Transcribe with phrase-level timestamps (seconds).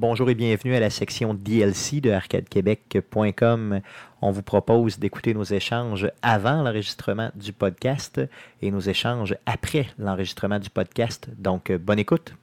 [0.00, 3.82] Bonjour et bienvenue à la section DLC de arcadequebec.com.
[4.22, 8.18] On vous propose d'écouter nos échanges avant l'enregistrement du podcast
[8.62, 11.28] et nos échanges après l'enregistrement du podcast.
[11.36, 12.34] Donc, bonne écoute.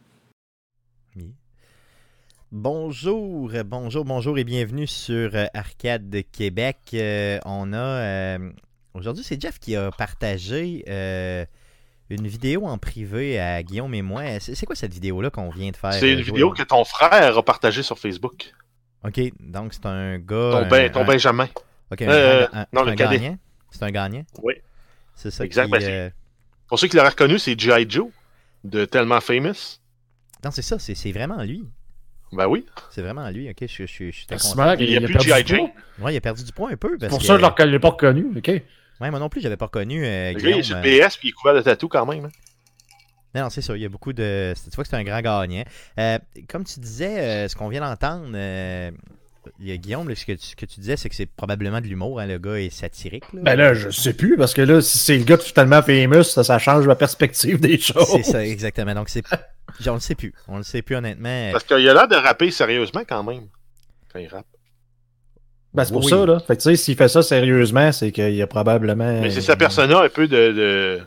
[2.52, 6.78] Bonjour, bonjour, bonjour et bienvenue sur Arcade Québec.
[6.94, 8.52] Euh, on a euh,
[8.94, 11.44] aujourd'hui c'est Jeff qui a partagé euh,
[12.10, 14.40] une vidéo en privé à Guillaume et moi.
[14.40, 15.94] C'est quoi cette vidéo-là qu'on vient de faire?
[15.94, 18.54] C'est une vidéo que ton frère a partagée sur Facebook.
[19.06, 20.62] OK, donc c'est un gars...
[20.64, 21.48] Ton, ben, ton Benjamin.
[21.92, 23.38] OK, un, non, le gagnant.
[23.72, 24.24] C'est un gagnant?
[24.42, 24.56] Oui.
[25.16, 25.72] C'est ça exact, qui...
[25.72, 26.12] Ben,
[26.68, 27.86] pour ceux qui l'auraient reconnu, c'est G.I.
[27.90, 28.10] Joe,
[28.64, 29.80] de Tellement Famous.
[30.44, 31.64] Non, c'est ça, c'est vraiment lui.
[32.34, 32.66] Ben oui.
[32.92, 33.58] C'est vraiment lui, ok.
[33.62, 34.74] Je, je, je, je content.
[34.74, 35.48] Il, il, a, a plus de G.I.
[35.48, 35.70] Joe.
[36.00, 36.98] Ouais, il a perdu du poids un peu.
[36.98, 38.62] Pour ça, je ne l'ai pas reconnu, ok.
[39.00, 40.06] Ouais, moi non plus, j'avais pas reconnu.
[40.06, 42.06] Euh, le Guillaume, gars, il est sur PS puis il est couvert de tatou quand
[42.06, 42.26] même.
[42.26, 42.32] Hein.
[43.36, 43.76] Non, non c'est ça.
[43.76, 44.54] Il y a beaucoup de.
[44.56, 45.64] Tu vois que c'est un grand gagnant.
[46.00, 48.92] Euh, comme tu disais, euh, ce qu'on vient d'entendre, euh,
[49.60, 51.26] il y a Guillaume, là, ce, que tu, ce que tu disais, c'est que c'est
[51.26, 52.20] probablement de l'humour.
[52.20, 53.32] Hein, le gars est satirique.
[53.34, 53.42] Là.
[53.44, 56.44] Ben là, je sais plus, parce que là, si c'est le gars totalement famous, ça,
[56.44, 58.08] ça change ma perspective des choses.
[58.08, 58.94] C'est ça, exactement.
[58.94, 59.24] Donc, c'est.
[59.86, 60.34] On le sait plus.
[60.48, 61.52] On le sait plus, honnêtement.
[61.52, 63.48] Parce qu'il a l'air de rapper sérieusement quand même.
[64.12, 64.48] Quand il rappe.
[65.78, 66.10] Ben, c'est pour oui.
[66.10, 66.40] ça, là.
[66.40, 69.22] Fait que, tu sais, s'il fait ça sérieusement, c'est qu'il y a probablement.
[69.22, 70.52] Mais c'est sa persona un peu de.
[70.52, 71.02] de...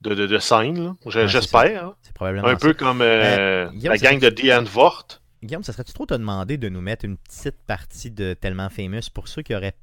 [0.00, 1.26] De, de, de scène, là.
[1.26, 1.88] j'espère.
[1.88, 5.08] Ouais, c'est probablement un peu comme euh, euh, Guillaume, la gang de Diane Vort.
[5.42, 9.10] Guillaume, ça serait-tu trop te demander de nous mettre une petite partie de Tellement Famous
[9.12, 9.74] pour ceux qui auraient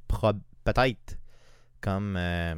[0.64, 1.18] peut-être
[1.82, 2.54] comme euh,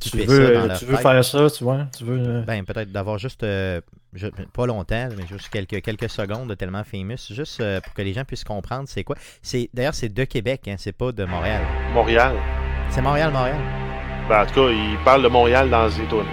[0.00, 1.02] tu veux, ça dans Tu veux tête.
[1.02, 1.86] faire ça, tu vois?
[1.96, 2.42] Tu veux...
[2.42, 3.80] Ben, peut-être d'avoir juste, euh,
[4.12, 8.02] je, pas longtemps, mais juste quelques, quelques secondes de Tellement Famous, juste euh, pour que
[8.02, 9.16] les gens puissent comprendre c'est quoi.
[9.42, 11.62] C'est D'ailleurs, c'est de Québec, hein, c'est pas de Montréal.
[11.94, 12.34] Montréal.
[12.90, 13.58] C'est Montréal, Montréal.
[14.28, 16.26] Ben, en tout cas, il parle de Montréal dans les étoiles.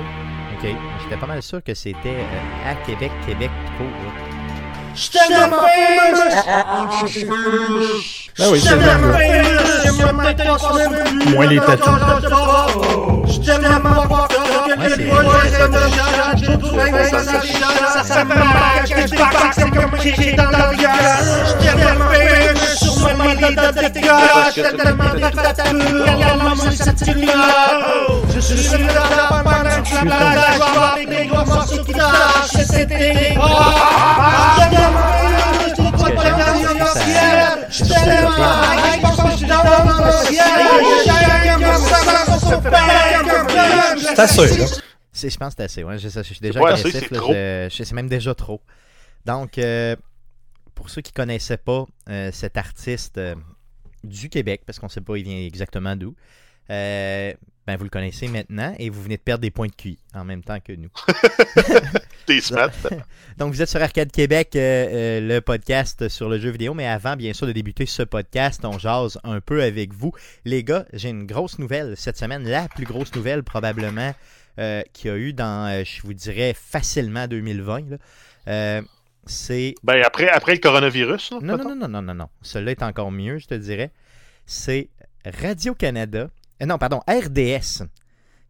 [0.60, 0.68] Ok,
[1.04, 4.27] j'étais pas mal sûr que c'était euh, à Québec, Québec, court.
[4.98, 5.52] Je t'aime
[8.40, 8.96] Ben oui, c'est vrai.
[11.34, 11.86] Moins les tatous.
[19.18, 20.36] Pas c'est
[28.30, 28.78] Je je
[44.16, 44.66] c'est assez, là.
[45.14, 45.84] Je pense que c'est assez.
[45.84, 47.10] Ouais, je, suis déjà agressif.
[47.70, 48.62] C'est même déjà trop.
[49.26, 49.96] Donc, euh,
[50.74, 53.36] pour ceux qui ne connaissaient pas euh, cet artiste euh,
[54.04, 56.16] du Québec, parce qu'on ne sait pas il vient exactement d'où,
[56.70, 57.34] euh,
[57.66, 60.24] ben vous le connaissez maintenant et vous venez de perdre des points de QI en
[60.24, 60.90] même temps que nous.
[62.26, 62.72] T'es smart.
[63.38, 66.88] Donc vous êtes sur Arcade Québec, euh, euh, le podcast sur le jeu vidéo, mais
[66.88, 70.14] avant bien sûr de débuter ce podcast, on jase un peu avec vous.
[70.46, 74.14] Les gars, j'ai une grosse nouvelle cette semaine, la plus grosse nouvelle probablement
[74.94, 77.98] qu'il y a eu dans, je vous dirais, facilement 2020.
[78.48, 78.82] Là.
[79.28, 79.76] Euh, c'est...
[79.84, 81.32] Ben après, après le coronavirus.
[81.32, 82.30] Là, non, non, non, non, non, non, non.
[82.42, 83.92] Celui-là est encore mieux, je te dirais.
[84.46, 84.90] C'est
[85.26, 86.30] Radio-Canada
[86.66, 87.84] non, pardon, RDS,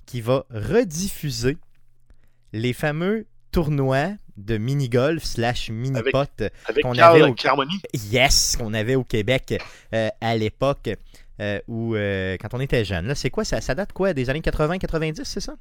[0.05, 1.57] qui va rediffuser
[2.53, 6.43] les fameux tournois de mini-golf slash mini-pot
[6.81, 7.35] qu'on avait au...
[7.94, 9.61] Yes, qu'on avait au Québec
[9.94, 10.89] euh, à l'époque
[11.41, 13.07] euh, où euh, quand on était jeune.
[13.07, 15.55] Là, c'est quoi ça, ça date quoi des années 80-90, c'est ça?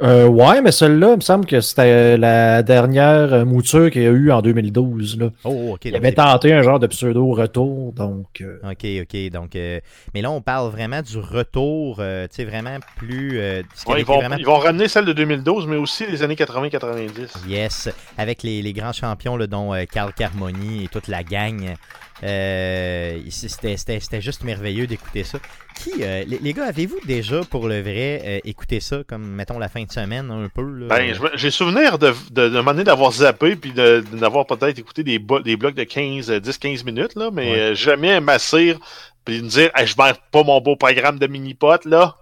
[0.00, 4.10] Euh, ouais, mais celle-là, il me semble que c'était la dernière mouture qu'il y a
[4.10, 5.18] eu en 2012.
[5.18, 5.30] Là.
[5.44, 5.86] Oh, ok.
[5.86, 8.40] Il avait tenté un genre de pseudo-retour, donc...
[8.40, 8.58] Euh...
[8.62, 9.56] Ok, ok, donc...
[9.56, 9.80] Euh...
[10.14, 13.38] Mais là, on parle vraiment du retour, euh, tu sais, vraiment plus...
[13.40, 13.64] Ouais,
[13.98, 14.36] ils, vont, vraiment...
[14.36, 17.48] ils vont ramener celle de 2012, mais aussi les années 80-90.
[17.48, 21.74] Yes, avec les, les grands champions, là, dont Carl Carmoni et toute la gang.
[22.22, 25.38] Euh, C'était juste merveilleux d'écouter ça.
[25.76, 29.58] Qui, euh, les, les, gars, avez-vous déjà pour le vrai euh, écouté ça, comme mettons
[29.58, 30.88] la fin de semaine un peu là?
[30.88, 35.84] Ben, j'ai souvenir de, de, d'avoir zappé puis d'avoir peut-être écouté des, des blocs de
[35.84, 37.74] 15, 10-15 minutes, là, mais ouais.
[37.74, 38.78] jamais m'assire
[39.24, 42.16] puis me dire hey, je perds pas mon beau programme de mini-pot là.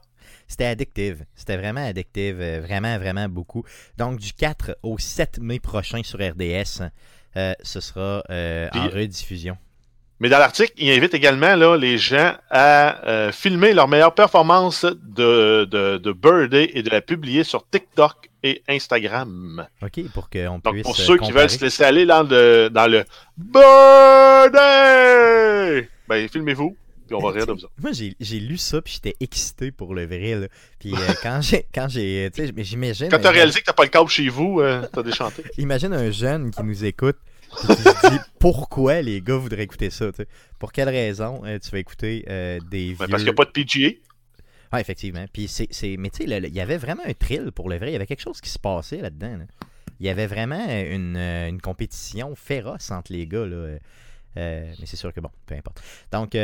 [0.48, 1.24] C'était addictive.
[1.34, 2.36] C'était vraiment addictive.
[2.36, 3.64] Vraiment, vraiment beaucoup.
[3.98, 6.82] Donc, du 4 au 7 mai prochain sur RDS,
[7.36, 9.58] euh, ce sera euh, en rediffusion.
[10.18, 14.84] Mais dans l'article, il invite également là, les gens à euh, filmer leur meilleure performance
[14.84, 19.66] de, de, de Birthday et de la publier sur TikTok et Instagram.
[19.82, 20.82] OK, pour qu'on Donc, puisse.
[20.84, 21.26] pour ceux comparer.
[21.26, 23.04] qui veulent se laisser aller dans le, dans le
[24.56, 26.76] Birthday, ben, filmez-vous.
[27.06, 27.58] Puis on va rire de vous.
[27.80, 30.34] Moi, j'ai j'ai lu ça, puis j'étais excité pour le vrai.
[30.34, 30.46] Là.
[30.80, 33.08] Puis euh, quand j'ai, quand j'ai, j'imagine.
[33.10, 35.44] Quand t'as réalisé que t'as pas le câble chez vous, euh, t'as déchanté.
[35.58, 37.16] Imagine un jeune qui nous écoute,
[38.38, 40.06] pourquoi les gars voudraient écouter ça.
[40.58, 42.96] Pour quelle raison euh, tu vas écouter euh, des vieux.
[42.98, 43.90] Ben, parce qu'il n'y a pas de PGA.
[44.72, 45.24] Ah, effectivement.
[45.32, 47.90] Puis c'est, mais tu sais, il y avait vraiment un thrill pour le vrai.
[47.90, 49.38] Il y avait quelque chose qui se passait là-dedans.
[49.38, 49.44] là.
[50.00, 53.46] Il y avait vraiment une, euh, une compétition féroce entre les gars.
[53.46, 53.56] Là.
[53.56, 53.78] Euh,
[54.36, 55.82] mais c'est sûr que bon, peu importe.
[56.12, 56.36] Donc,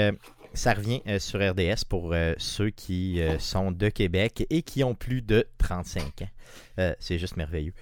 [0.54, 5.46] ça revient sur RDS pour ceux qui sont de Québec et qui ont plus de
[5.58, 6.94] 35 ans.
[6.98, 7.74] C'est juste merveilleux.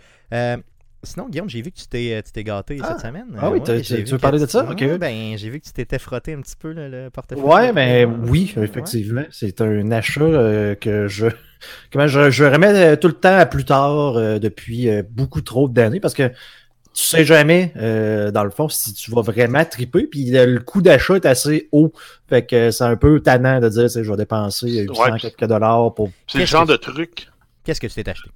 [1.02, 2.88] Euh, Sinon, Guillaume, j'ai vu que tu t'es, euh, tu t'es gâté Ah.
[2.92, 3.26] cette semaine.
[3.38, 4.64] Ah oui, Euh, tu- vu tu veux parler de ça?
[4.64, 4.98] Ouais, Ok.
[4.98, 7.42] ben, j'ai vu que tu t'étais frotté un petit peu là, le portefeuille.
[7.44, 8.64] Ouais, mais oui, Ouais.
[8.64, 9.24] effectivement.
[9.30, 11.26] C'est un achat euh, que je.
[11.92, 15.40] Comment je, je remets euh, tout le temps à plus tard euh, depuis euh, beaucoup
[15.42, 16.28] trop d'années parce que
[16.92, 20.60] tu sais jamais, euh, dans le fond, si tu vas vraiment triper, puis euh, le
[20.60, 21.92] coût d'achat est assez haut.
[22.28, 25.18] Fait que c'est un peu tannant de dire, tu sais, je vais dépenser 800 Ouais.
[25.20, 27.28] quelques dollars pour C'est le genre que- de truc.
[27.64, 28.28] Qu'est-ce que tu t'es acheté?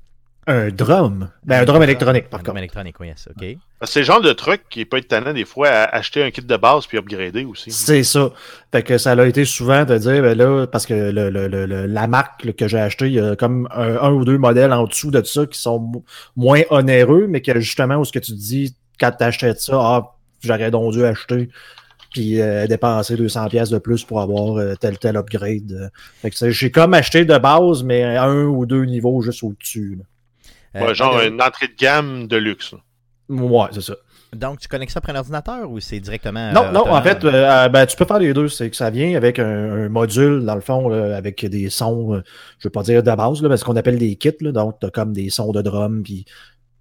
[0.47, 1.31] Un drum.
[1.45, 2.45] Ben, un drum électronique, par Un contre.
[2.53, 3.57] drum électronique, oui, yes, ok.
[3.85, 6.43] C'est le genre de truc qui peut être tannant des fois à acheter un kit
[6.43, 7.71] de base puis upgrader aussi.
[7.71, 8.31] C'est ça.
[8.73, 11.67] Fait que ça a été souvent de dire, ben là, parce que le, le, le-
[11.67, 14.39] le- la marque là, que j'ai acheté, il y a comme un, un ou deux
[14.39, 16.05] modèles en dessous de ça qui sont mo-
[16.37, 19.73] moins onéreux, mais que justement, où ce que tu te dis, quand tu achètes ça,
[19.77, 20.13] ah,
[20.43, 21.49] j'aurais donc dû acheter,
[22.13, 25.91] puis euh, dépenser 200 pièces de plus pour avoir euh, tel tel upgrade.
[26.23, 29.99] Fait que c'est- j'ai comme acheté de base, mais un ou deux niveaux juste au-dessus.
[30.77, 32.75] Euh, Ouais, genre euh, une entrée de gamme de luxe.
[33.29, 33.95] Ouais, c'est ça.
[34.35, 36.51] Donc, tu connectes ça après un ordinateur ou c'est directement.
[36.53, 38.49] Non, euh, non, en fait, euh, euh, ben, tu peux faire les deux.
[38.49, 39.45] C'est que ça vient avec un,
[39.85, 42.23] un module, dans le fond, là, avec des sons, euh,
[42.59, 44.33] je veux pas dire de base, là, mais ce qu'on appelle des kits.
[44.41, 46.25] Là, donc, tu as comme des sons de drum, puis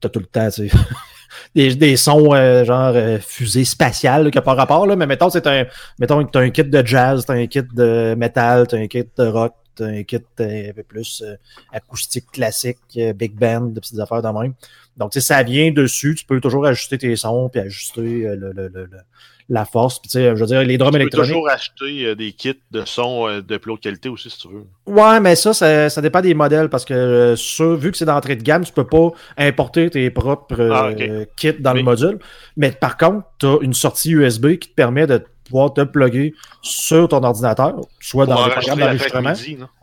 [0.01, 0.77] tu as tout le temps tu sais,
[1.55, 4.87] des, des sons euh, genre euh, fusée spatiale qui n'a pas rapport.
[4.87, 5.65] Là, mais mettons, c'est un,
[5.99, 8.79] mettons, tu as un kit de jazz, tu as un kit de metal, tu as
[8.79, 11.35] un kit de rock, un kit euh, un peu plus euh,
[11.71, 14.53] acoustique classique, euh, big band, de petites affaires de même.
[14.97, 16.15] Donc, tu sais, ça vient dessus.
[16.15, 18.87] Tu peux toujours ajuster tes sons, puis ajuster le, le, le,
[19.49, 19.99] la force.
[19.99, 21.29] Puis, tu sais, je veux dire, les drums Tu peux électroniques.
[21.31, 24.65] toujours acheter des kits de son euh, de plus haute qualité aussi si tu veux.
[24.85, 28.35] Ouais, mais ça, ça, ça dépend des modèles parce que ça, vu que c'est d'entrée
[28.35, 30.91] de gamme, tu peux pas importer tes propres Ah,
[31.37, 32.19] kits dans le module.
[32.55, 35.23] Mais par contre, tu as une sortie USB qui te permet de
[35.53, 36.33] pouvoir te plugger
[36.63, 39.33] sur ton ordinateur, soit Pour dans la track d'enregistrement.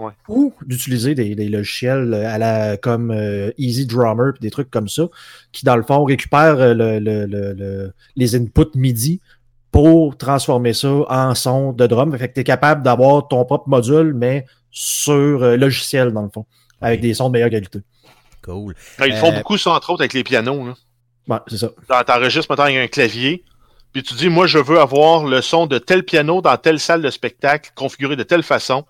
[0.00, 0.12] Ouais.
[0.28, 4.88] ou d'utiliser des, des logiciels à la, comme euh, Easy Drummer puis des trucs comme
[4.88, 5.05] ça,
[5.52, 9.20] qui dans le fond récupèrent euh, le, le- le- le- les inputs MIDI
[9.70, 12.16] pour transformer ça en son de drum.
[12.19, 15.12] Fait que tu es capable d'avoir ton propre module, mais sur
[15.44, 16.46] euh, logiciel, dans le fond,
[16.81, 17.78] avec des sons de meilleure qualité.
[18.43, 18.75] Cool.
[18.99, 20.66] Ah, Ils font Euh, beaucoup ça, entre autres, avec les pianos.
[20.66, 20.75] Là.
[21.28, 21.70] Ouais, c'est ça.
[22.05, 23.44] T'enregistres maintenant avec un clavier,
[23.92, 27.02] puis tu dis, moi, je veux avoir le son de tel piano dans telle salle
[27.02, 28.84] de spectacle, configuré de telle façon,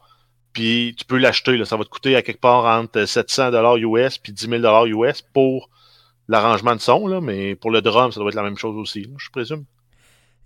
[0.53, 1.63] puis tu peux l'acheter.
[1.65, 5.71] Ça va te coûter à quelque part entre 700 US puis 10 000 US pour
[6.29, 9.03] l'arrangement de son, là, mais pour le drum, ça doit être la même chose aussi,
[9.03, 9.65] là, je présume.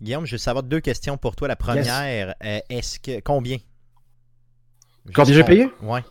[0.00, 1.48] Guillaume, je veux savoir deux questions pour toi.
[1.48, 3.20] La première, euh, est-ce que.
[3.20, 3.58] Combien?
[5.14, 5.68] Combien j'ai payé?
[5.82, 6.02] Ouais.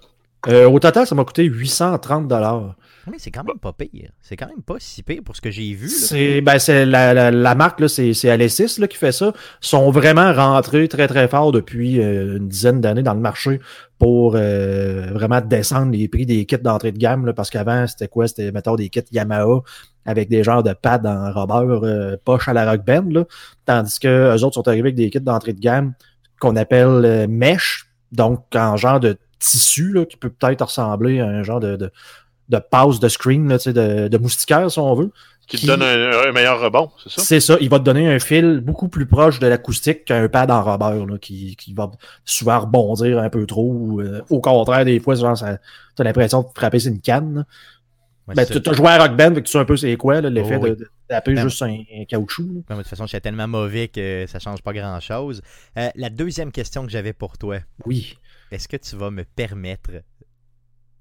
[0.47, 2.75] Euh, au total, ça m'a coûté 830 dollars.
[3.11, 4.11] Mais c'est quand même pas pire.
[4.21, 5.89] C'est quand même pas si pire pour ce que j'ai vu.
[5.89, 9.33] C'est ben c'est la, la, la marque là, c'est c'est Alessis là qui fait ça.
[9.59, 13.59] Sont vraiment rentrés très très fort depuis euh, une dizaine d'années dans le marché
[13.99, 18.07] pour euh, vraiment descendre les prix des kits d'entrée de gamme là, parce qu'avant c'était
[18.07, 18.27] quoi?
[18.27, 19.63] C'était mettons des kits Yamaha
[20.05, 23.25] avec des genres de pads en rubber euh, poche à la Rock Band là,
[23.65, 25.93] tandis que eux autres sont arrivés avec des kits d'entrée de gamme
[26.39, 31.27] qu'on appelle euh, mesh, donc en genre de tissu là, qui peut peut-être ressembler à
[31.27, 31.91] un genre de, de
[32.49, 35.11] de passe de screen, là, tu sais, de, de moustiquaire, si on veut.
[35.47, 37.21] Qui, Qui- te donne un, un meilleur rebond, c'est ça?
[37.21, 40.51] C'est ça, il va te donner un fil beaucoup plus proche de l'acoustique qu'un pad
[40.51, 41.89] en rubber, là, qui, qui va
[42.25, 43.71] souvent rebondir un peu trop.
[43.71, 45.57] ou, euh, au contraire, des fois, genre, ça,
[45.95, 47.45] t'as l'impression de frapper sur une canne.
[48.27, 50.21] Ouais, Ben, c'est tu as joué à Rock Band, tu sais un peu c'est quoi,
[50.21, 50.69] l'effet Oh, oui.
[50.71, 52.63] de, de taper Ben- juste un, un caoutchouc.
[52.69, 55.41] mais de toute façon, j'étais tellement mauvais que ça change pas grand-chose.
[55.77, 58.17] Euh, la deuxième question que j'avais pour toi, Oui.
[58.53, 59.91] Est-ce que tu vas me permettre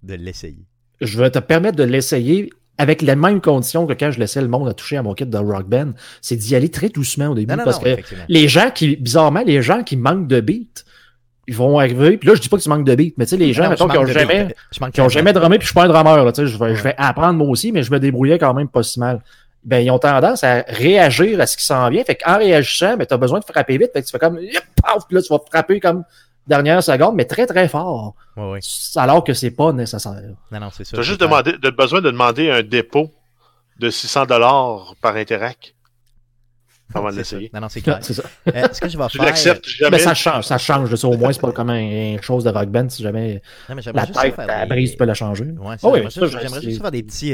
[0.02, 0.66] de l'essayer?
[1.00, 4.49] Je vais te permettre de l'essayer avec les mêmes conditions que quand je laissais le
[4.49, 5.90] monde à toucher à mon kit de Rock Band.
[6.23, 8.97] C'est d'y aller très doucement au début Non, non, parce non, que les gens qui,
[8.97, 10.85] bizarrement, les gens qui manquent de beat,
[11.47, 12.16] ils vont arriver.
[12.16, 13.68] Puis là, je dis pas que tu manques de beat, mais tu sais, les gens,
[13.68, 14.54] mettons, qui ont jamais,
[14.92, 16.64] qui ont jamais drummé, puis je suis pas un drummer, là, tu sais, je vais,
[16.66, 16.75] Ouais.
[16.76, 19.23] je vais apprendre moi aussi, mais je me débrouillais quand même pas si mal.
[19.64, 22.02] Ben, ils ont tendance à réagir à ce qui s'en vient.
[22.04, 23.90] Fait qu'en réagissant, ben, t'as besoin de frapper vite.
[23.92, 26.04] Fait que tu fais comme, yep, paf, puis là, tu vas frapper comme
[26.46, 28.14] dernière seconde, mais très, très fort.
[28.37, 28.61] Ouais, ouais.
[28.96, 30.20] Alors que c'est pas nécessaire.
[30.50, 30.94] Non, non, c'est ça.
[30.94, 33.11] Tu as juste demandé, de, besoin de demander un dépôt
[33.78, 35.75] de 600 dollars par Interac.
[36.94, 37.50] Avant de l'essayer.
[37.54, 37.99] Non, non, c'est clair.
[38.02, 38.22] C'est ça.
[38.54, 39.25] Euh, ce que je vais Tu faire.
[39.26, 39.99] l'acceptes Mais jamais.
[39.99, 40.90] ça change, ça change.
[40.90, 41.08] de ça.
[41.08, 42.87] Au moins, c'est pas comme un, un chose de rock band.
[42.90, 45.44] Si jamais Non, mais j'aimerais la tête, faire la des- brise, tu peux la changer.
[45.44, 47.32] Ouais, c'est ça, oui, j'aimerais juste- faire des petits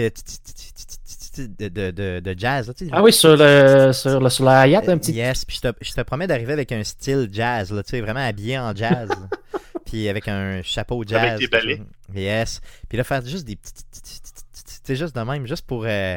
[1.46, 2.66] de, de, de, de jazz.
[2.66, 2.74] là.
[2.92, 5.12] Ah oui, sur, le, sur, le, sur la Hayat, un petit.
[5.12, 8.00] Yes, puis je te, je te promets d'arriver avec un style jazz, là, tu sais,
[8.00, 9.08] vraiment habillé en jazz.
[9.84, 11.36] puis avec un chapeau jazz.
[11.40, 11.86] Avec des chose.
[12.14, 12.60] Yes.
[12.88, 13.72] Puis là, faire juste des petits.
[13.92, 15.84] Tu sais, juste de même, juste pour.
[15.86, 16.16] euh,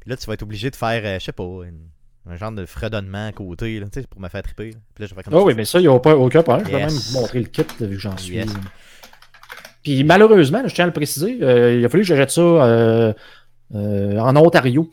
[0.00, 1.88] Puis là, tu vas être obligé de faire, euh, je sais pas, une-
[2.28, 4.72] un genre de fredonnement à côté, là, tu sais, pour me faire triper.
[4.72, 4.78] là.
[4.94, 5.44] Puis là, je vais faire comme ça.
[5.46, 6.66] oui, mais ça, il n'y a pas, aucun problème.
[6.66, 8.34] Je vais même vous montrer le kit vu que j'en suis.
[8.34, 8.48] Yes.
[9.82, 12.58] Puis malheureusement, je tiens à le préciser, euh, il a fallu que j'achète ça euh,
[13.08, 13.12] euh,
[13.74, 14.90] en Ontario.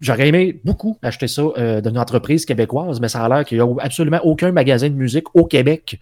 [0.00, 3.64] J'aurais aimé beaucoup acheter ça euh, d'une entreprise québécoise, mais ça a l'air qu'il n'y
[3.64, 5.98] a absolument aucun magasin de musique au Québec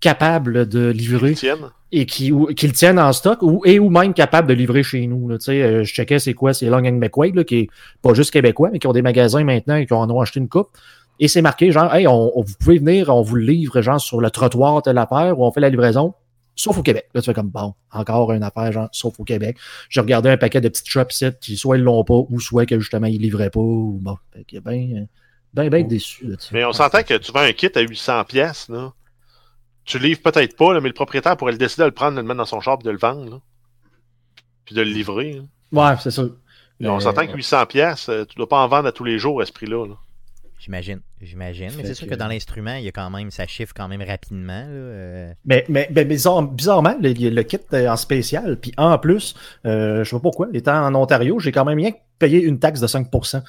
[0.00, 1.70] capable de livrer Tienne.
[1.92, 4.82] et qui, ou- qui le tiennent en stock ou, et ou même capable de livrer
[4.82, 5.28] chez nous.
[5.28, 5.38] Là.
[5.38, 7.68] Tu sais, euh, je checkais c'est quoi, c'est Long and McQuaid, là, qui est
[8.02, 10.48] pas juste québécois, mais qui ont des magasins maintenant et qui en ont acheté une
[10.48, 10.68] coupe.
[11.18, 14.00] Et c'est marqué genre, hey, on, on- vous pouvez venir, on vous le livre genre
[14.00, 16.12] sur le trottoir telle affaire où on fait la livraison,
[16.56, 17.08] sauf au Québec.
[17.14, 19.58] Là, tu fais comme bon, encore une affaire, genre, sauf au Québec.
[19.88, 22.80] J'ai regardé un paquet de petites shops qui soit ils l'ont pas, ou soit que
[22.80, 24.16] justement ils livraient pas, ou bon.
[24.32, 25.06] Fait que ben,
[25.54, 26.26] ben, ben déçu.
[26.26, 28.92] Là, Mais on s'entend que tu vends un kit à 800 pièces là.
[29.84, 32.20] Tu livres peut-être pas, là, mais le propriétaire pourrait le décider de le prendre, de
[32.20, 33.40] le mettre dans son shop, de le vendre, là.
[34.64, 35.34] Puis de le livrer.
[35.34, 35.42] là.
[35.92, 36.24] Ouais, c'est ça.
[36.80, 39.18] Mais on s'entend que 800 pièces, euh, tu dois pas en vendre à tous les
[39.18, 39.86] jours à ce prix-là.
[39.86, 39.94] là.
[40.66, 41.70] J'imagine, j'imagine.
[41.76, 43.86] Mais c'est sûr que- que dans l'instrument, il y a quand même, ça chiffre quand
[43.86, 44.62] même rapidement.
[44.62, 45.32] Là, euh.
[45.44, 48.56] Mais, mais, mais bizarre- bizarrement, le, le kit est en spécial.
[48.60, 51.92] Puis en plus, euh, je sais pas pourquoi, étant en Ontario, j'ai quand même rien
[51.92, 53.42] que payé une taxe de 5%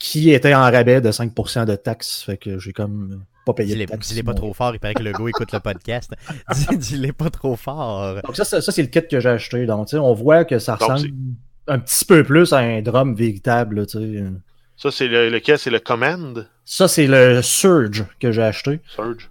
[0.00, 2.22] qui était en rabais de 5% de taxes.
[2.24, 4.08] Fait que j'ai comme pas payé de taxes.
[4.08, 6.10] dis-les pas trop fort, il paraît que le gars écoute le podcast.
[6.52, 8.16] Dis- Dis-les pas trop fort.
[8.24, 9.66] Donc ça, ça, ça, c'est le kit que j'ai acheté.
[9.66, 11.12] Donc, tu sais, on voit que ça Donc, ressemble
[11.68, 13.88] un petit peu plus à un drum véritable.
[13.88, 14.24] sais.
[14.76, 15.58] Ça, c'est le, lequel?
[15.58, 16.48] C'est le Command?
[16.64, 18.80] Ça, c'est le Surge que j'ai acheté.
[18.94, 19.30] Surge.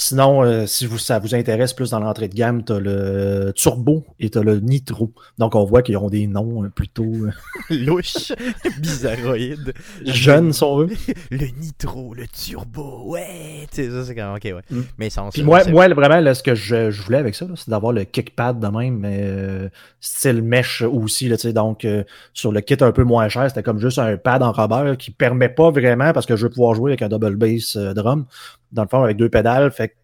[0.00, 4.04] Sinon, euh, si vous, ça vous intéresse plus dans l'entrée de gamme, t'as le Turbo
[4.20, 5.10] et t'as le Nitro.
[5.38, 7.32] Donc, on voit qu'ils ont des noms euh, plutôt euh,
[7.70, 8.32] Louche,
[8.80, 9.74] bizarroïde.
[10.04, 10.88] jeunes, si on veut.
[11.30, 13.66] Le nitro, le turbo, ouais.
[13.72, 14.36] Tu sais, ça, c'est quand même.
[14.36, 14.76] Ok, ouais.
[14.76, 14.82] Mm.
[14.98, 17.54] Mais sans Puis moi, moi vraiment, là, ce que je, je voulais avec ça, là,
[17.56, 19.68] c'est d'avoir le kickpad de même, mais euh,
[20.00, 21.28] style mesh aussi.
[21.28, 21.52] Là, tu sais.
[21.52, 24.52] donc, euh, sur le kit un peu moins cher, c'était comme juste un pad en
[24.52, 27.76] rubber qui permet pas vraiment, parce que je veux pouvoir jouer avec un double bass
[27.76, 28.26] euh, drum,
[28.72, 29.96] dans le fond, avec deux pédales, fait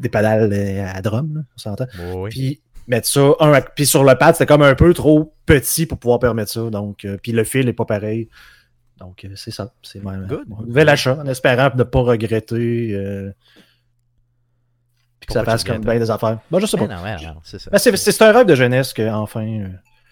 [0.00, 1.86] des pédales euh, à drum, là, on s'entend.
[2.14, 2.30] oui.
[2.30, 5.98] Puis mettre ça, un, puis sur le pad, c'était comme un peu trop petit pour
[5.98, 6.70] pouvoir permettre ça.
[6.70, 8.28] Donc, euh, puis le fil est pas pareil.
[8.98, 9.72] Donc, euh, c'est ça.
[9.82, 10.44] C'est Good.
[10.48, 12.94] mon nouvel achat, en espérant ne pas regretter.
[12.94, 13.30] euh,
[15.20, 16.38] puis que ça fasse comme bien des affaires.
[16.50, 17.16] Bon, je sais Mais pas.
[17.44, 17.70] c'est ça.
[17.70, 19.64] Ben, c'est, c'est- c'est un rêve de jeunesse que, enfin.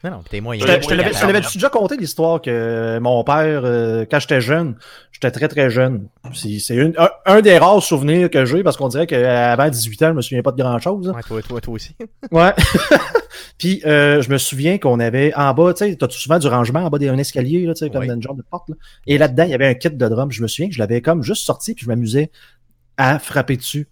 [0.05, 0.65] Euh, Non, non, t'es je moyen.
[0.65, 4.77] te, je te moyen l'avais, déjà conté l'histoire que mon père, euh, quand j'étais jeune,
[5.13, 6.09] j'étais très très jeune.
[6.35, 10.13] C'est, un, un des rares souvenirs que j'ai parce qu'on dirait qu'avant 18 ans, je
[10.15, 11.09] me souviens pas de grand chose.
[11.09, 11.97] Ouais, toi, toi, toi aussi.
[12.31, 12.53] Ouais.
[13.59, 16.81] Puis euh, je me souviens qu'on avait en bas, tu sais, t'as souvent du rangement
[16.81, 18.09] en bas d'un escalier, là, tu sais, comme Oui.
[18.09, 18.69] dans une genre de porte.
[18.69, 18.75] Là?
[19.07, 20.31] Et là-dedans, il y avait un kit de drum.
[20.31, 22.31] Je me souviens que je l'avais comme juste sorti, puis je m'amusais
[22.97, 23.89] à frapper dessus.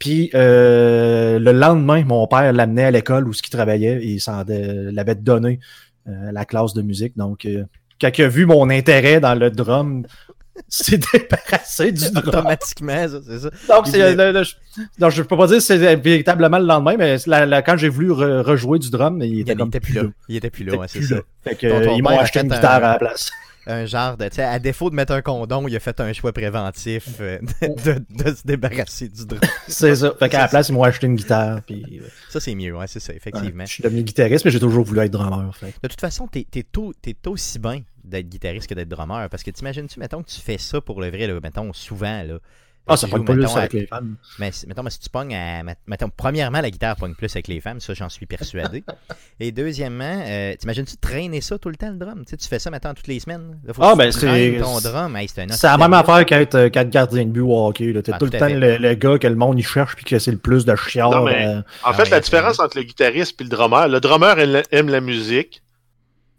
[0.00, 4.20] Puis euh, le lendemain, mon père l'amenait à l'école où ce qu'il travaillait et il
[4.20, 5.60] s'en dé- l'avait donné
[6.08, 7.16] euh, la classe de musique.
[7.16, 7.64] Donc, euh,
[8.00, 10.06] quand il a vu mon intérêt dans le drum,
[10.68, 12.28] s'est débarrassé du drum.
[12.28, 13.50] Automatiquement, ça, c'est ça.
[13.68, 14.54] Donc, c'est, voulait- le- le- je-
[14.98, 17.88] non, je peux pas dire que c'est véritablement le lendemain, mais la- la- quand j'ai
[17.90, 20.02] voulu re- rejouer du drum, il était il comme était plus là.
[20.28, 21.16] Il était plus là, ouais, c'est ça.
[21.44, 23.30] Fait que, euh, ils m'ont acheté une un- guitare à la place.
[23.66, 26.12] Un genre de, tu sais, à défaut de mettre un condom, il a fait un
[26.12, 29.40] choix préventif euh, de, de- de se débarrasser du drum.
[29.68, 30.14] C'est ça.
[30.18, 31.60] Fait qu'à la place, ils m'ont acheté une guitare.
[31.62, 32.00] Puis,
[32.30, 33.64] Ça, c'est mieux, ouais, c'est ça, effectivement.
[33.66, 35.54] je suis devenu guitariste, mais j'ai toujours voulu être drummer.
[35.54, 35.74] Fait.
[35.82, 39.28] De toute façon, t'es t'es au- t'es aussi bien d'être guitariste que d'être drummer.
[39.28, 42.38] Parce que t'imagines-tu, mettons que tu fais ça pour le vrai, là, mettons, souvent, là.
[42.86, 44.16] Ah, ça pogne plus mettons, à- avec les femmes.
[44.40, 45.62] Mais si- mettons, mais si tu pognes à.
[45.86, 48.82] Mettons, premièrement, la guitare pogne plus avec les femmes, ça j'en suis persuadé.
[49.40, 52.24] Et deuxièmement, euh, t'imagines-tu traîner ça tout le temps, le drum?
[52.24, 53.58] Tu sais, tu fais ça maintenant toutes les semaines.
[53.64, 55.16] Là, faut Ah, tu ben, traînes c'est- ton drum.
[55.16, 57.92] Hey, c'est un C'est la même affaire qu'être euh, gardien de but au hockey.
[58.02, 60.04] T'es Ah, tout le tout temps le, le gars que le monde y cherche puis
[60.04, 61.10] que c'est le plus de chiard.
[61.12, 63.86] Non, mais- euh, En Ah fait, ouais, la différence entre le guitariste et le drummer,
[63.88, 64.36] le drummer
[64.72, 65.62] aime la musique,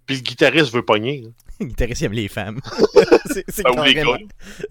[0.05, 1.24] puis le guitariste veut pogner.
[1.60, 2.60] Le guitariste aime les femmes.
[3.25, 4.17] c'est les carrément-.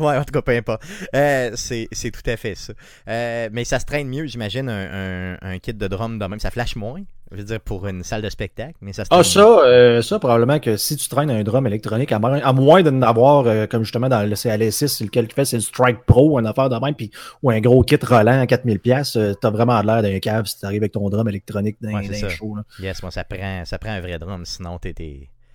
[0.00, 0.82] Ouais, en tout cas, peu importe.
[1.14, 2.72] Euh, c'est c'est tout à fait ça.
[3.06, 6.40] Euh, mais ça se traîne mieux, j'imagine, un, un, un kit de drum de même.
[6.40, 9.22] Ça flash moins, je veux dire, pour une salle de spectacle, mais ça se Ah,
[9.22, 12.82] ça, euh, ça, probablement que si tu traînes un drum électronique, à moins, à moins
[12.82, 16.04] de n'avoir, euh, comme justement dans le CLS6, c'est lequel qui fait, c'est le Strike
[16.06, 17.10] Pro, une affaire de même, puis,
[17.42, 20.82] ou un gros kit Roland à 4000$, pièces t'as vraiment l'air d'un cave si t'arrives
[20.82, 22.56] avec ton drum électronique dans, Ouais, c'est dans show.
[22.56, 22.62] Là.
[22.80, 24.94] Yes, moi, ça prend, ça prend un vrai drum, sinon t'es.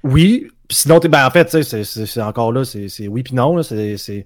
[0.04, 3.34] Oui, sinon, t'es- ben, en fait, tu sais, c'est- encore là, c'est c'est oui puis
[3.34, 3.56] non.
[3.58, 4.26] là, C'est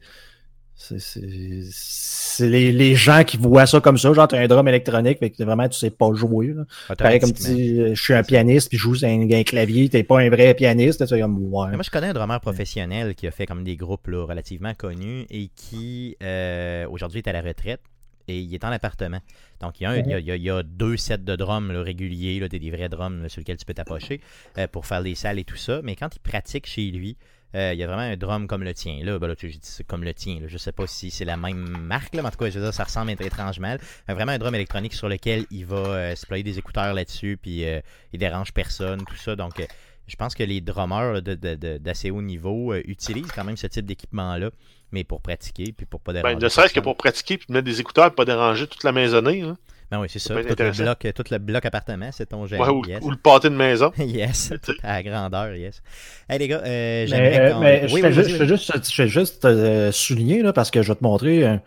[0.79, 5.29] c'est- les, les gens qui voient ça comme ça, genre t'as un drum électronique, mais
[5.29, 6.53] que vraiment tu sais pas jouer.
[6.53, 6.63] Là.
[6.95, 10.19] Pareil comme tu je suis un pianiste, puis je joue un, un clavier, t'es pas
[10.21, 11.71] un vrai pianiste, tu comme ouais.
[11.73, 15.25] Moi, je connais un drummer professionnel qui a fait comme des groupes là, relativement connus
[15.29, 17.81] et qui euh, aujourd'hui est à la retraite
[18.29, 19.19] et il est en appartement.
[19.59, 21.81] Donc, il y a, un- il y a- il y deux sets de drums là,
[21.81, 24.21] réguliers, là, des, des vrais drums là, sur lesquels tu peux t'approcher
[24.57, 25.81] euh, pour faire des salles et tout ça.
[25.83, 27.17] Mais quand il pratique chez lui,
[27.55, 28.99] euh, il y a vraiment un drum comme le tien.
[29.03, 30.39] Là, ben là tu dit c'est comme le tien.
[30.39, 30.47] Là.
[30.47, 32.63] Je sais pas si c'est la même marque, là, mais en tout cas, je veux
[32.65, 33.75] dire, ça ressemble étrangement.
[34.09, 37.37] Euh, vraiment un drum électronique sur lequel il va euh, se player des écouteurs là-dessus,
[37.41, 37.79] puis euh,
[38.13, 39.35] il dérange personne, tout ça.
[39.35, 39.65] Donc, euh,
[40.07, 43.57] je pense que les drummers là, de- de- de- d'assez haut niveau utilisent quand même
[43.57, 44.49] ce type d'équipement-là,
[44.91, 46.35] mais pour pratiquer, puis pour pas déranger.
[46.35, 49.41] Ben, ne serait-ce que pour pratiquer puis mettre des écouteurs pas déranger toute la maisonnée.
[49.43, 49.57] Hein.
[49.91, 50.35] Ben oui, c'est ça.
[50.35, 52.45] Tout le, bloc, tout le bloc appartement, c'est ton.
[52.45, 53.03] Ouais, ou, yes.
[53.03, 53.91] ou le pâté de maison.
[53.97, 54.53] yes,
[54.83, 55.81] à la grandeur, yes.
[56.29, 58.89] Hey les gars, euh, j'aimerais euh, qu'on- mais je fais oui, juste, je fais juste,
[58.89, 61.47] je fais juste, euh, souligner, là, parce que je vais te montrer.
[61.47, 61.57] euh,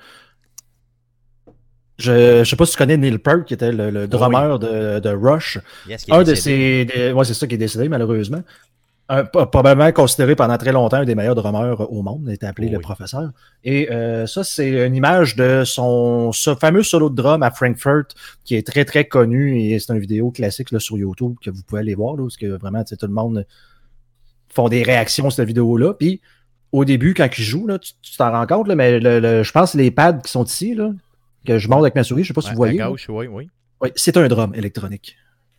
[1.98, 4.98] je, je sais pas si tu connais Neil Peart, qui était le, le drummer de,
[4.98, 5.58] de Rush.
[5.88, 6.84] Yes, qui est Un de ses.
[6.84, 8.42] des- ouais, c'est ça qui est décédé, malheureusement.
[9.14, 12.46] Un- p- probablement considéré pendant très longtemps un des meilleurs drummers au monde, il était
[12.46, 13.30] appelé Oh le professeur.
[13.62, 18.14] Et euh, ça, c'est une image de son ce fameux solo de drum à Frankfurt,
[18.44, 21.62] qui est très très connu et c'est une vidéo classique là, sur YouTube que vous
[21.62, 23.46] pouvez aller voir, là, parce que vraiment, tout le monde
[24.48, 25.94] font des réactions sur cette vidéo-là.
[25.94, 26.20] Puis
[26.72, 29.42] au début, quand il joue, là, tu tu t'en rends compte, là, mais le, le-
[29.42, 30.90] je pense les pads qui sont ici, là,
[31.46, 32.80] que je monte avec ma souris, je sais pas si vous voyez.
[32.80, 33.48] À gauche, oui, oui.
[33.82, 35.16] Oui, c'est un drum électronique.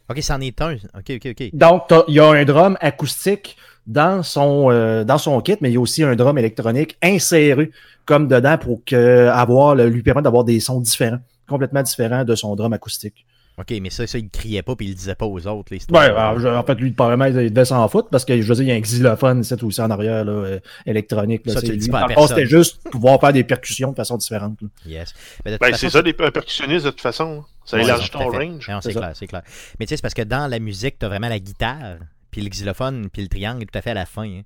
[0.10, 0.74] Ok, c'en est un.
[0.74, 1.50] Ok, ok, ok.
[1.54, 3.58] Donc, il y a un drum acoustique
[3.88, 7.72] dans son, euh, dans son kit, mais il y a aussi un drum électronique inséré
[8.06, 12.56] comme dedans pour que, avoir, lui permettre d'avoir des sons différents, complètement différents de son
[12.56, 13.26] drum acoustique.
[13.58, 15.76] Ok, mais ça, ça, il criait pas puis il le disait pas aux autres, Ouais,
[15.78, 16.02] l'histoire.
[16.04, 18.64] alors, je- en fait, lui, apparemment, il devait s'en foutre parce que, je veux dire,
[18.64, 21.46] il y a un xylophone ici aussi en arrière, là, euh, électronique.
[21.46, 21.92] Là, Ça, c'est tu le dis lui.
[21.92, 22.28] pas à.
[22.28, 24.60] C'était juste pouvoir faire des percussions de façon différente.
[24.62, 24.68] là.
[24.88, 25.14] Yes.
[25.46, 27.42] Ben, façon, c'est ça, les un percussionniste, de toute façon.
[27.42, 27.46] hein.
[27.66, 28.68] Ça Ouais, élargit ton range.
[28.68, 29.00] Non, c'est C'est ça.
[29.00, 29.42] clair, c'est clair.
[29.80, 31.98] Mais tu sais, c'est parce que dans la musique, t'as vraiment la guitare,
[32.32, 34.24] puis le xylophone, puis le triangle tout à fait à la fin.
[34.26, 34.42] Hein.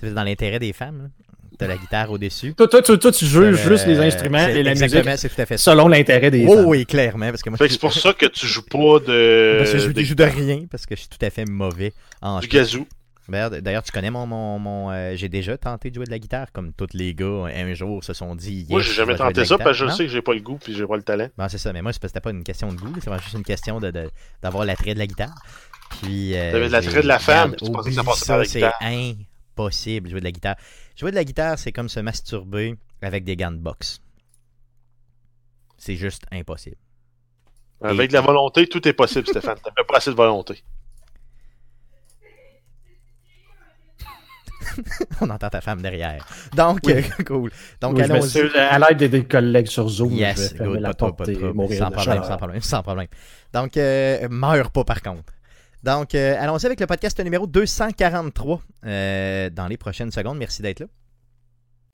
[0.00, 1.02] C'est dans l'intérêt des femmes.
[1.02, 1.08] là.
[1.58, 2.54] T'as la guitare au-dessus.
[2.54, 5.28] Toi, toi, toi, toi, tu Euh, juste les instruments c'est- et la exactement, musique c'est
[5.34, 5.72] tout à fait ça.
[5.72, 8.12] selon l'intérêt des Oh oui, clairement, parce que moi, Fait que je- c'est pour ça
[8.12, 10.94] que tu joues pas de, parce que je, de- je joue de rien, parce que
[10.94, 11.92] je suis tout à fait mauvais
[12.22, 12.86] en du gazou.
[13.28, 14.24] D'ailleurs, tu connais mon.
[14.24, 17.44] mon, mon, euh, j'ai déjà tenté de jouer de la guitare, comme tous les gars
[17.54, 18.64] un jour se sont dit.
[18.70, 19.58] Moi, yes, j'ai je jamais de tenté ça guitare.
[19.58, 19.96] parce que je Non?
[19.96, 21.28] sais que j'ai pas le goût puis j'ai pas le talent.
[21.36, 23.12] Bon, c'est ça, mais moi, c'est parce que c'était pas une question de goût, c'est
[23.22, 24.08] juste une question de, de-
[24.42, 25.34] d'avoir l'attrait de la guitare.
[26.00, 26.34] Puis.
[26.36, 28.44] euh, T'avais de l'attrait j'ai- de la femme, tu pensais que ça passait par la
[28.44, 28.74] C'est guitare.
[29.56, 30.56] impossible, jouer de la guitare.
[30.98, 34.00] Jouer de la guitare, c'est comme se masturber avec des gants de boxe.
[35.76, 36.76] C'est juste impossible.
[37.80, 39.58] Avec de la volonté, tout est possible, Stéphane.
[39.62, 40.64] T'avais pas assez de volonté.
[45.20, 46.26] On entend ta femme derrière.
[46.54, 46.94] Donc, Oui.
[46.94, 47.50] euh, cool.
[47.80, 50.80] Donc, Oui, je à l'aide des- des collègues sur Zoom, je Yes, vais fermer good,
[50.80, 51.68] la pas trop, porte pas trop.
[51.78, 53.06] Sans problème, sans problème, sans problème.
[53.52, 55.32] Donc, euh, meurs pas par contre.
[55.82, 60.38] Donc, euh, allons-y avec le podcast numéro 243 euh, dans les prochaines secondes.
[60.38, 60.86] Merci d'être là.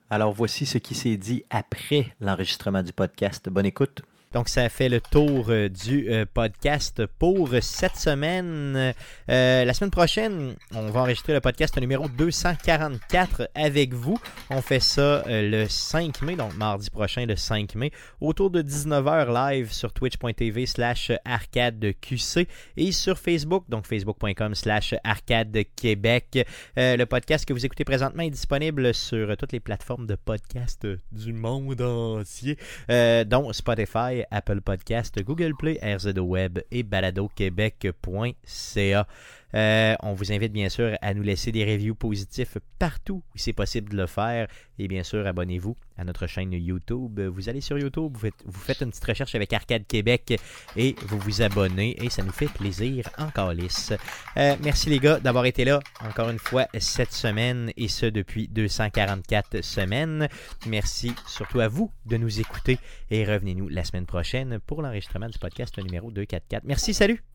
[0.09, 3.49] Alors voici ce qui s'est dit après l'enregistrement du podcast.
[3.49, 4.01] Bonne écoute.
[4.35, 8.93] Donc, ça fait le tour euh, du euh, podcast pour cette semaine.
[9.29, 14.17] Euh, la semaine prochaine, on va enregistrer le podcast numéro 244 avec vous.
[14.49, 19.33] On fait ça le 5 mai, donc mardi prochain, le 5 mai, autour de 19h
[19.33, 22.45] live sur twitch.tv slash arcadeqc
[22.75, 26.45] et sur Facebook, donc facebook.com slash arcadequebec.
[26.75, 31.31] Le podcast que vous écoutez présentement est disponible sur toutes les plateformes de podcast du
[31.31, 32.57] monde entier
[32.89, 39.07] dont Spotify, Apple Podcast, Google Play, RZO Web et baladoquebec.ca.
[39.55, 43.53] Euh, on vous invite bien sûr à nous laisser des reviews positifs partout où c'est
[43.53, 44.47] possible de le faire.
[44.77, 47.19] Et bien sûr, abonnez-vous à notre chaîne YouTube.
[47.21, 50.37] Vous allez sur YouTube, vous faites, une petite recherche avec Arcade Québec
[50.75, 53.93] et vous vous abonnez et ça nous fait plaisir encore lisse.
[54.37, 58.47] Euh, merci les gars d'avoir été là encore une fois cette semaine et ce depuis
[58.49, 60.27] 244 semaines.
[60.67, 62.77] Merci surtout à vous de nous écouter
[63.09, 66.63] et revenez-nous la semaine prochaine pour l'enregistrement du podcast numéro 244.
[66.65, 67.34] Merci, salut!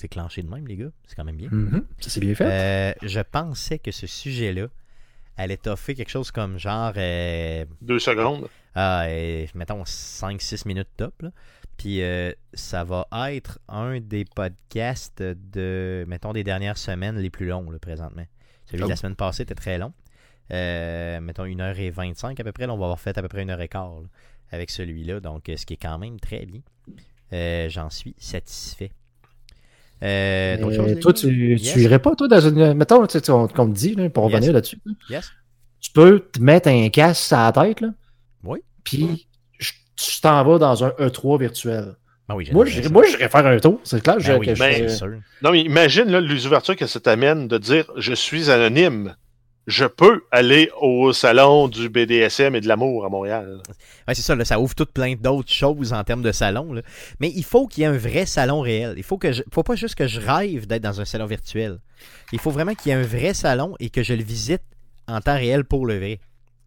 [0.00, 0.90] C'est clenché de même, les gars.
[1.06, 1.50] C'est quand même bien.
[1.50, 2.44] Mhm, Ça c'est bien fait.
[2.46, 4.68] Euh, je pensais que ce sujet-là
[5.36, 8.48] allait toffer quelque chose comme genre, euh, Deux secondes.
[8.74, 11.20] ah, euh, mettons 5-6 minutes top.
[11.20, 11.30] là.
[11.76, 17.46] Puis euh, ça va être un des podcasts de, mettons, des dernières semaines les plus
[17.46, 18.24] longs là, présentement.
[18.64, 18.96] Celui de la Oh.
[18.96, 19.92] semaine passée était très long.
[20.50, 22.66] Euh, mettons 1h25 à peu près.
[22.66, 24.08] Là, on va avoir fait à peu près 1h15 là,
[24.50, 25.20] avec celui-là.
[25.20, 26.60] Donc, ce qui est quand même très bien.
[27.32, 28.90] Euh, J'en suis satisfait.
[30.02, 31.72] Euh, d'autres choses, toi, tu, Yes.
[31.72, 32.74] tu irais pas, toi, dans une.
[32.74, 34.34] Mettons, tu sais, tu- on- qu'on me dit, là, pour Yes.
[34.34, 34.78] revenir là-dessus.
[34.86, 34.92] là.
[35.10, 35.30] Yes.
[35.80, 37.88] Tu peux te mettre un casque à la tête, là.
[38.44, 38.60] Oui.
[38.84, 39.26] Puis
[39.96, 41.94] tu t'en vas dans un E3 virtuel.
[42.28, 43.80] Ben oui, Moi, j'irais moi, j'irais faire un tour.
[43.84, 45.20] C'est clair je- Ben oui, je ben.
[45.42, 49.14] Non, mais imagine là, les ouvertures que ça t'amène de dire je suis anonyme.
[49.66, 53.62] Je peux aller au salon du BDSM et de l'amour à Montréal.
[54.08, 56.82] Ouais, c'est ça, ça ouvre tout plein d'autres choses en termes de salon.
[57.20, 58.94] Mais il faut qu'il y ait un vrai salon réel.
[58.96, 61.78] Il faut que faut pas juste que je rêve d'être dans un salon virtuel.
[62.32, 64.62] Il faut vraiment qu'il y ait un vrai salon et que je le visite
[65.06, 66.20] en temps réel pour le vrai.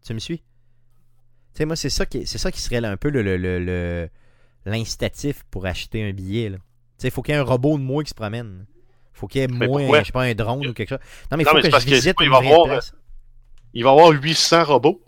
[0.06, 0.38] Tu me suis?
[0.38, 4.10] Tu sais, moi, c'est ça qui, c'est ça qui serait un peu le,
[4.65, 6.51] l'incitatif pour acheter un billet.
[6.51, 6.58] Tu
[6.97, 8.65] sais, il faut qu'il y ait un robot de moi qui se promène.
[9.15, 9.99] Il faut qu'il y ait Mais moins, pourquoi?
[10.02, 10.99] je sais pas, un drone ou quelque chose.
[11.32, 12.93] Non, mais il faut mais que je que visite il une va vraie avoir- place.
[13.73, 15.02] Il va y avoir 800 robots.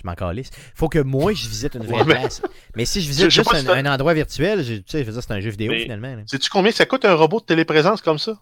[0.00, 0.50] Je m'en calisse.
[0.74, 2.40] Faut que moi, je visite une vraie Ouais, place.
[2.76, 5.22] Mais si je visite je juste un, endroit virtuel, je- tu sais, je veux dire,
[5.22, 6.22] c'est un jeu vidéo finalement.
[6.26, 8.38] Sais-tu combien ça coûte un robot de téléprésence comme ça?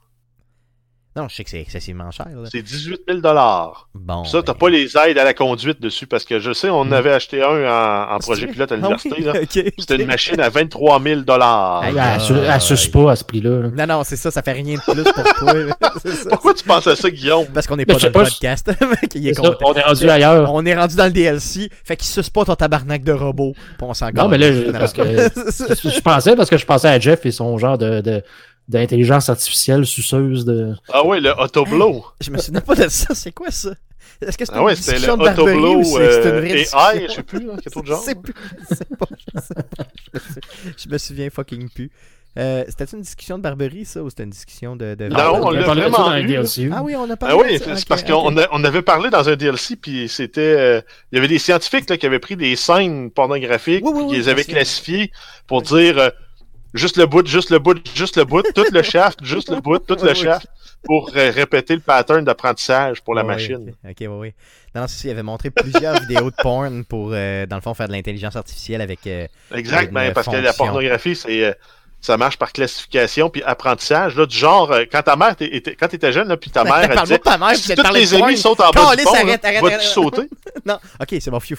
[1.16, 2.26] Non, je sais que c'est excessivement cher.
[2.28, 2.48] là.
[2.52, 3.20] C'est 18 000
[3.94, 4.24] Bon.
[4.24, 6.80] Ça, t'as ben- pas les aides à la conduite dessus parce que je sais, on
[6.80, 9.14] en avait acheté un en, en projet pilote à Ah l'université.
[9.18, 9.32] oui, là.
[9.42, 10.00] ok, C'était ok.
[10.00, 12.50] une machine à 23 000 Aïe, Elle su- aïe.
[12.52, 13.62] elle suce pas à ce prix-là.
[13.62, 13.68] là.
[13.86, 15.54] Non, non, c'est ça, ça fait rien de plus pour toi.
[15.54, 15.76] là.
[16.02, 16.28] C'est ça.
[16.30, 17.46] Pourquoi tu penses à ça, Guillaume?
[17.54, 18.70] Parce qu'on n'est pas je dans le pas, podcast.
[19.10, 19.70] qu'il est C'est ça, content.
[19.70, 20.52] on est rendu ailleurs.
[20.52, 23.54] On est rendu dans le DLC, fait qu'il suce pas ton tabarnak de robot.
[23.54, 24.76] Puis on s'en Non, mais là, je- calisse.
[24.76, 28.22] parce que je pensais parce que je pensais à Jeff et son genre de, de-
[28.68, 30.74] d'intelligence artificielle suceuse de.
[30.92, 32.04] Ah ouais, le Autoblow.
[32.20, 33.70] Je me souviens pas de ça, c'est quoi ça?
[34.20, 36.20] Est-ce que c'est Ah une ouais, c'était le discussion de barberie Autoblow ou c'est c'est
[36.28, 38.02] une euh, vraie AI, je sais plus, hein, quelque Je genre.
[38.02, 38.34] sais plus.
[38.70, 39.06] Je sais pas.
[39.34, 39.84] Je sais pas.
[40.14, 40.40] Je me sou-
[40.78, 41.90] Je me souviens fucking plus.
[42.38, 44.94] Euh, c'était une discussion de barberie, ça, ou c'était une discussion de.
[44.94, 46.70] de- Non, on on l'a a parlé de ça vraiment dans un DLC.
[46.72, 47.76] Ah oui, on a parlé Ah oui, de ça.
[47.76, 50.40] c'est parce qu'on on avait parlé dans un DLC, puis c'était...
[50.40, 50.80] euh,
[51.12, 54.04] il y avait des scientifiques là, qui avaient pris des scènes pornographiques, Oui, oui, puis
[54.06, 55.12] oui, qui les avaient classifiées
[55.46, 56.10] pour dire euh,
[56.76, 59.78] juste le bout, juste le bout, juste le bout, tout le shaft, juste le bout,
[59.78, 60.16] tout Oui, le oui.
[60.16, 60.46] shaft,
[60.84, 63.74] pour euh, répéter le pattern d'apprentissage pour la machine.
[63.84, 64.34] Ok, ok, ouais, ouais.
[64.74, 67.92] Non, il avait montré plusieurs vidéos de porn pour, euh, dans le fond, faire de
[67.92, 69.06] l'intelligence artificielle avec.
[69.06, 71.56] euh, Exact, ben, parce que la pornographie, c'est...
[72.00, 75.88] ça marche par classification puis apprentissage là du genre quand ta mère était, était- quand
[75.88, 77.82] t'étais jeune là puis ta mère elle disait de ta mère, puis si de tous
[77.82, 78.28] parler tes de porn.
[78.28, 79.12] amis sautent en bas du pont
[79.62, 80.28] vas-tu sauter?
[80.64, 81.56] Non, ok, c'est bon, phew.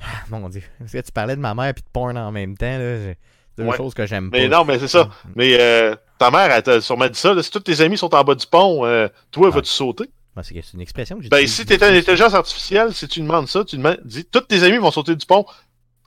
[0.00, 0.62] Ah, Mon dieu.
[0.90, 3.12] Tu parlais de ma mère puis de porn en même temps, là.
[3.58, 3.76] Deux Ouais.
[3.76, 4.38] choses que j'aime pas.
[4.38, 5.08] mais non mais c'est ça.
[5.36, 8.14] Mais euh, ta mère elle t'a sûrement dit ça là, si tous tes amis sont
[8.14, 9.54] en bas du pont euh, toi Ah.
[9.56, 10.04] vas-tu sauter?
[10.34, 13.48] Moi, c'est une expression que j'ai ben si t'es une intelligence artificielle si tu demandes
[13.48, 15.44] ça tu demandes dis tous tes amis vont sauter du pont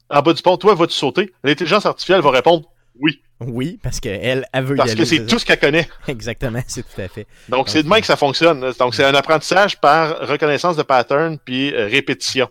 [0.09, 1.31] en bas du pont toi vas-tu sauter?
[1.43, 2.65] L'intelligence artificielle va répondre
[2.99, 3.21] oui.
[3.41, 5.89] Oui, parce qu'elle, elle veut y parce aller, que c'est tout ce qu'elle connaît.
[6.07, 7.27] Exactement, c'est tout à fait.
[7.49, 11.37] donc c'est de même que ça fonctionne donc c'est un apprentissage par reconnaissance de pattern
[11.37, 12.47] puis euh, répétition.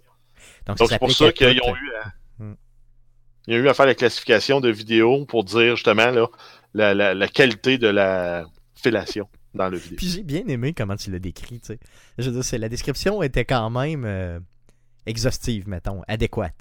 [0.67, 1.91] Donc, c'est pour ça qu'ils ont eu
[3.47, 3.53] Hmm.
[3.53, 6.27] Ils ont eu à faire la classification de vidéos pour dire justement là,
[6.75, 9.97] la, la, la qualité de la fellation dans le vidéo.
[9.97, 11.79] Puis j'ai bien aimé comment tu l'as décrit, tu sais.
[12.19, 14.39] Je veux dire, c'est- la description était quand même euh,
[15.07, 16.55] exhaustive, mettons, adéquate.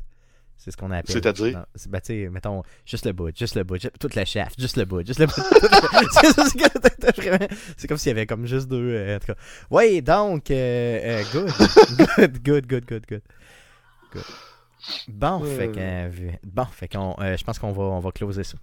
[0.55, 1.11] C'est ce qu'on appelle.
[1.11, 1.65] C'est-à-dire?
[1.89, 4.85] Ben, tu sais, mettons, juste le bout, juste le bout, toute la shaft, juste le
[4.85, 5.33] bout, juste le bout.
[7.77, 8.77] c'est comme s'il y avait comme juste deux.
[8.93, 9.35] euh, en tout cas.
[9.71, 11.51] Ouais, donc, euh, euh, good.
[12.17, 13.21] good, good, good, good, good.
[14.13, 14.23] Good.
[15.07, 16.09] Bon, fait que, euh,
[16.43, 18.57] bon, fait qu'on, euh, je pense qu'on va, on va closer ça.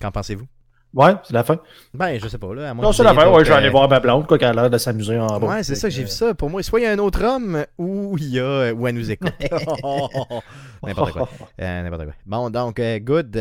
[0.00, 0.46] Qu'en pensez-vous?
[0.92, 1.58] Ouais, c'est la fin.
[1.92, 2.70] Ben, je sais pas, là.
[2.70, 3.28] à Non, c'est la fin.
[3.28, 5.40] Ouais, je vais aller euh, voir ma blonde, quoi, qu'elle a l'air de s'amuser en
[5.40, 5.46] bas.
[5.48, 6.34] Ouais, c'est ça, j'ai vu ça.
[6.34, 8.94] Pour moi, soit il y a un autre homme ou il y a ou elle
[8.94, 9.32] nous écoute.
[10.86, 11.28] N'importe quoi.
[11.60, 12.14] Euh, N'importe quoi.
[12.26, 13.36] Bon, donc, good.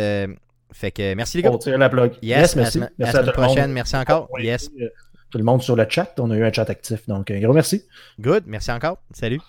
[0.72, 1.52] fait que merci les gars.
[1.52, 2.14] On tire la plug.
[2.24, 2.80] Yes, merci.
[2.80, 3.66] À la, merci à à la prochaine.
[3.66, 3.74] monde.
[3.74, 4.32] Merci encore.
[4.32, 4.70] Ouais, Yes.
[5.30, 6.14] Tout le monde sur le chat.
[6.20, 7.08] On a eu un chat actif.
[7.08, 7.84] Donc, un gros merci.
[8.20, 8.44] Good.
[8.48, 8.98] Merci encore.
[9.14, 9.40] Salut.